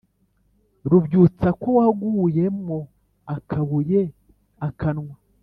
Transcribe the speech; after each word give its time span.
rubyutsa, 0.89 1.47
ko 1.61 1.67
waguye 1.77 2.45
mwo 2.59 2.79
akabuye 3.35 4.01
akanwa 4.67 5.15